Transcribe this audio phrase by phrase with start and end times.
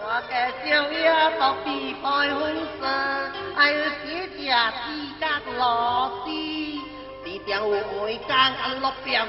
[0.00, 0.32] 我个
[0.64, 2.24] 小鸭到地方
[2.80, 2.82] 耍，
[3.54, 4.06] 还有姐
[4.38, 4.40] 姐
[4.86, 4.88] 几
[5.20, 5.22] 家
[5.58, 6.80] 老弟，
[7.24, 9.26] 你点每讲安乐表，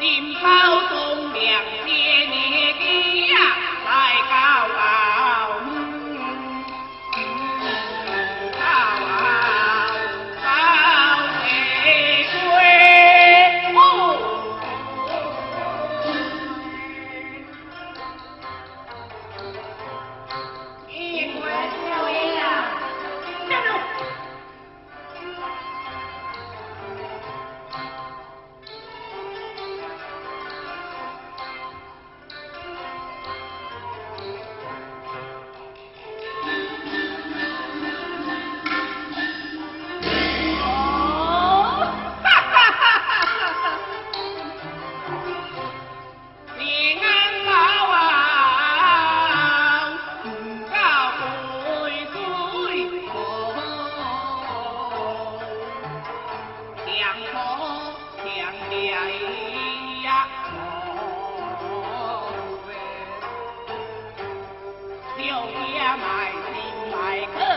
[0.00, 2.59] 今朝送两千年
[65.30, 67.49] 有爷买亲买客。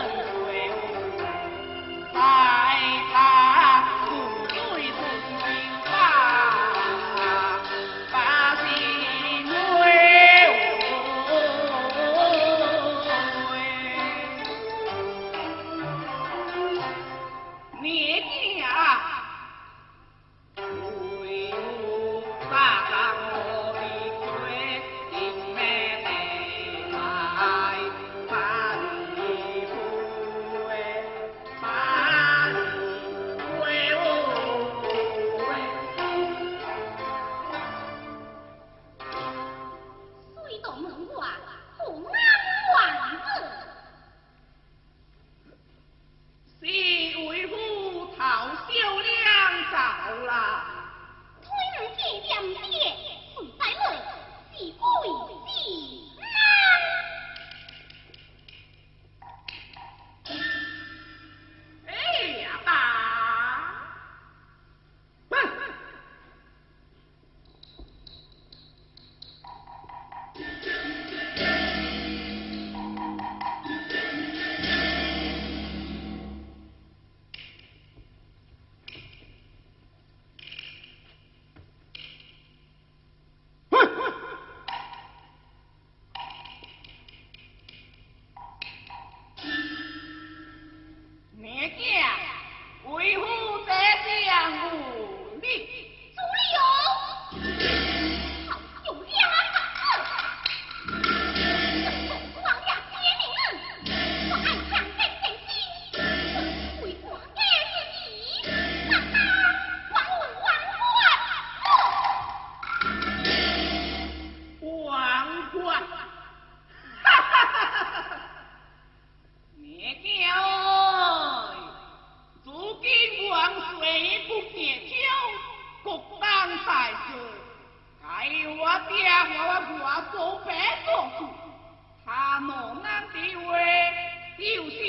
[134.54, 134.83] you.